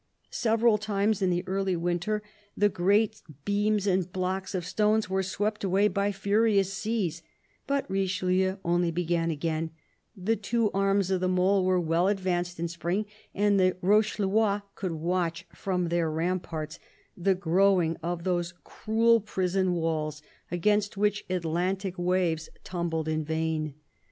[0.31, 2.23] Several times, in the early winter,
[2.57, 7.21] the great beams and blocks of stone were swept away by furious seas,
[7.67, 9.69] but Richelieu only began again:
[10.17, 14.93] the two arms of the mole were well advanced in spring, and the Rochellois could
[14.93, 16.79] watch from their ram parts
[17.15, 23.75] the growing of those cruel prison walls against which Atlantic waves tumbled in vain.